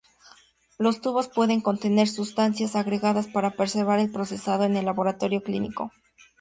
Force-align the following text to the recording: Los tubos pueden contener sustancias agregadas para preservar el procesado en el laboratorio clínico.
Los 0.79 0.99
tubos 1.01 1.27
pueden 1.27 1.61
contener 1.61 2.07
sustancias 2.07 2.75
agregadas 2.75 3.27
para 3.27 3.51
preservar 3.51 3.99
el 3.99 4.11
procesado 4.11 4.63
en 4.63 4.75
el 4.75 4.85
laboratorio 4.85 5.43
clínico. 5.43 5.91